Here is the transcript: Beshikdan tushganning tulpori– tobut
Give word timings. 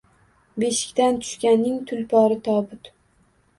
Beshikdan 0.63 1.19
tushganning 1.27 1.77
tulpori– 1.93 2.41
tobut 2.51 2.93